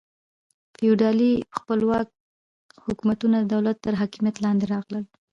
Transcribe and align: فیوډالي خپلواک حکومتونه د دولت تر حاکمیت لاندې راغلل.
فیوډالي 0.75 1.33
خپلواک 1.57 2.07
حکومتونه 2.85 3.37
د 3.39 3.45
دولت 3.53 3.77
تر 3.85 3.93
حاکمیت 4.01 4.35
لاندې 4.45 4.65
راغلل. 4.73 5.05